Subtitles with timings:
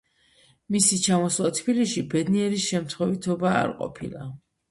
[0.75, 4.27] მისი ჩამოსვლა თბილისში ბედნიერი შემთხვევითობა არ ყოფილა.